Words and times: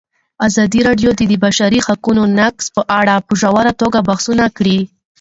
ازادي 0.47 0.79
راډیو 0.87 1.09
د 1.15 1.21
د 1.31 1.33
بشري 1.45 1.79
حقونو 1.87 2.23
نقض 2.39 2.65
په 2.75 2.81
اړه 2.99 3.15
په 3.27 3.33
ژوره 3.41 3.71
توګه 3.81 3.99
بحثونه 4.09 4.45
کړي. 4.57 4.79